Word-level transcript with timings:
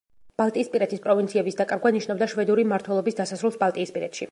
ბალტიისპირეთის 0.41 1.03
პროვინციების 1.03 1.59
დაკარგვა 1.59 1.93
ნიშნავდა 1.97 2.29
შვედური 2.33 2.67
მმართველობის 2.71 3.21
დასასრულს 3.23 3.63
ბალტიისპირეთში. 3.65 4.19